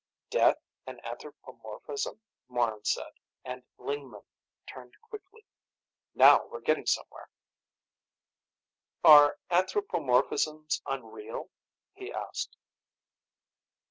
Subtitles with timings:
[0.31, 0.57] "Death
[0.87, 3.11] an anthropomorphism!" Morran said,
[3.45, 4.23] and Lingman
[4.65, 5.45] turned quickly.
[6.15, 7.29] "Now we're getting somewhere!"
[9.03, 11.51] "Are anthropomorphisms unreal?"
[11.93, 12.57] he asked.